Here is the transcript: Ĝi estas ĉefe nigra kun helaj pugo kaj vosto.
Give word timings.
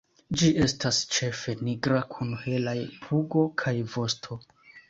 Ĝi 0.41 0.47
estas 0.67 1.01
ĉefe 1.17 1.55
nigra 1.67 2.01
kun 2.15 2.33
helaj 2.47 2.77
pugo 3.07 3.47
kaj 3.65 3.79
vosto. 3.97 4.41